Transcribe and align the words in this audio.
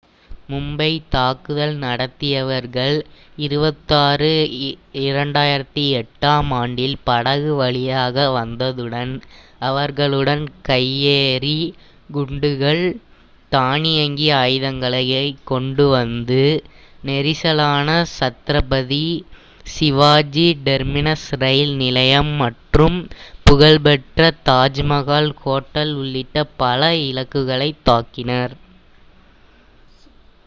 மும்பை 0.49 0.93
தாக்குதல் 1.09 1.75
நடத்தியவர்கள் 1.81 2.95
நவம்பர் 3.43 4.23
26 4.23 4.71
2008-ஆம் 5.01 6.49
ஆண்டில் 6.57 6.95
படகு 7.03 7.51
வழியாக 7.55 8.25
வந்ததுடன் 8.31 9.13
அவர்களுடன் 9.59 10.43
கையெறி 10.69 11.55
குண்டுகள் 12.09 12.83
தானியங்கி 13.51 14.27
ஆயுதங்களைக் 14.41 15.39
கொண்டுவந்து 15.43 16.43
நெரிசலான 17.01 17.87
சத்ரபதி 18.17 19.05
சிவாஜி 19.65 20.47
டெர்மினஸ் 20.65 21.29
ரயில் 21.43 21.75
நிலையம் 21.75 22.33
மற்றும் 22.35 22.97
புகழ்பெற்ற 23.43 24.19
தாஜ்மஹால் 24.49 25.31
ஹோட்டல் 25.43 25.93
உள்ளிட்ட 25.95 26.43
பல 26.57 26.81
இலக்குகளைத் 27.07 27.83
தாக்கினர் 27.89 28.55